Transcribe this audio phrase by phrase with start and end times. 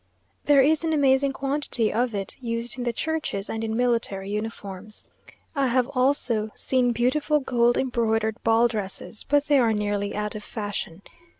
[0.45, 5.05] There is an amazing quantity of it used in the churches, and in military uniforms.
[5.55, 10.43] I have also seen beautiful gold embroidered ball dresses, but they are nearly out of
[10.43, 11.03] fashion....